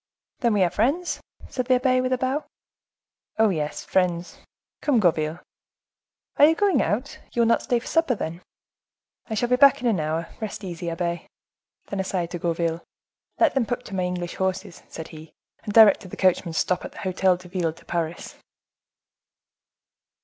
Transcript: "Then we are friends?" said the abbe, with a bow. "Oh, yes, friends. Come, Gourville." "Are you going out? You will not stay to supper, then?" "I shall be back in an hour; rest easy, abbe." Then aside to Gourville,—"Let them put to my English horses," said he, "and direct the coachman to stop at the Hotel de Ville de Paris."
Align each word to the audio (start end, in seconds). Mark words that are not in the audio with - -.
"Then 0.39 0.55
we 0.55 0.63
are 0.63 0.71
friends?" 0.71 1.21
said 1.47 1.67
the 1.67 1.75
abbe, 1.75 2.01
with 2.01 2.11
a 2.11 2.17
bow. 2.17 2.43
"Oh, 3.37 3.49
yes, 3.49 3.85
friends. 3.85 4.39
Come, 4.81 4.99
Gourville." 4.99 5.41
"Are 6.37 6.45
you 6.45 6.55
going 6.55 6.81
out? 6.81 7.19
You 7.33 7.43
will 7.43 7.47
not 7.47 7.61
stay 7.61 7.77
to 7.79 7.85
supper, 7.85 8.15
then?" 8.15 8.41
"I 9.29 9.35
shall 9.35 9.49
be 9.49 9.57
back 9.57 9.79
in 9.79 9.85
an 9.87 9.99
hour; 9.99 10.29
rest 10.39 10.63
easy, 10.63 10.89
abbe." 10.89 11.27
Then 11.85 11.99
aside 11.99 12.31
to 12.31 12.39
Gourville,—"Let 12.39 13.53
them 13.53 13.67
put 13.67 13.85
to 13.85 13.95
my 13.95 14.01
English 14.05 14.37
horses," 14.37 14.81
said 14.89 15.09
he, 15.09 15.33
"and 15.63 15.71
direct 15.71 16.09
the 16.09 16.17
coachman 16.17 16.53
to 16.55 16.59
stop 16.59 16.83
at 16.83 16.93
the 16.93 16.97
Hotel 17.05 17.37
de 17.37 17.47
Ville 17.47 17.71
de 17.71 17.85
Paris." 17.85 18.37